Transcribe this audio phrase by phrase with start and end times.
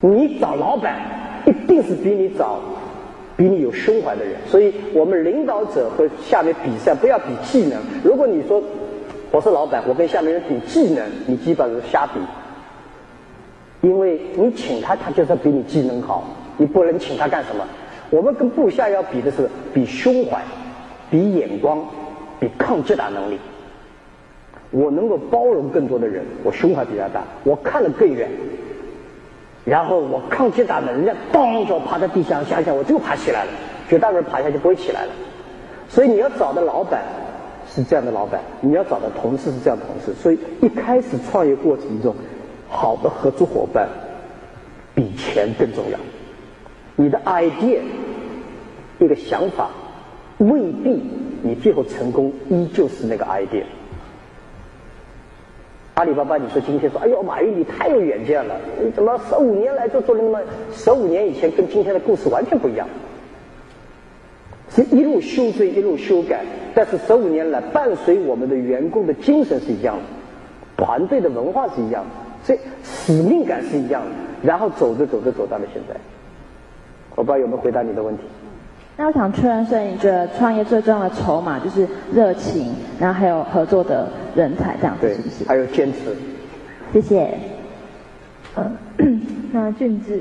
[0.00, 0.98] 你找老板，
[1.46, 2.58] 一定是比你找
[3.36, 4.34] 比你有胸怀的人。
[4.46, 7.78] 所以我们领导者和下面比赛，不要比技能。
[8.02, 8.62] 如果你说
[9.30, 12.18] 我是老板，我跟下面人比技能，你基本上是瞎比。
[13.82, 16.24] 因为你请他，他就是比你技能好，
[16.56, 17.64] 你不能请他干什么？
[18.10, 20.42] 我们跟部下要比的是比胸怀、
[21.10, 21.82] 比眼光、
[22.38, 23.38] 比抗击打能力。
[24.70, 28.30] 我能够包容更多的人，我胸怀比较大，我看得更远。
[29.64, 33.50] 然后我抗击打能人家咚就趴在地上，想想我就爬起来了，
[33.88, 35.12] 绝大部分爬下去不会起来了。
[35.88, 37.02] 所以你要找的老板
[37.68, 40.12] 是这样的老板，你要找的同事是这样的同事。
[40.20, 42.14] 所以一开始创业过程中。
[42.72, 43.88] 好的合作伙伴
[44.94, 45.98] 比钱更重要。
[46.94, 47.80] 你的 idea
[49.00, 49.70] 一个想法
[50.38, 51.02] 未必
[51.42, 53.64] 你最后成功依旧是那个 idea。
[56.00, 60.40] 阿里巴巴，你说今天说，哎呦，马云你太有远见了，你怎么十五年来就做了那么
[60.72, 62.88] 十五年以前跟今天的故事完全不一样？
[64.70, 66.40] 是一路修正，一路修改，
[66.74, 70.02] 但是十五年来伴随我们的员工的精神是一样的，
[70.82, 72.10] 团队的文化是一样的。
[72.44, 74.08] 所以使命感是一样的，
[74.42, 75.94] 然后走着走着走到了现在。
[77.14, 78.22] 我不知道有没有回答你的问题。
[79.00, 82.70] 那我想确认，所以你觉得创业最重要的筹码就是热情，
[83.00, 85.48] 然后还有合作的人才，这样子是不是？
[85.48, 85.98] 还有坚持。
[86.92, 87.32] 谢谢。
[88.56, 88.76] 嗯，
[89.52, 90.20] 那俊志。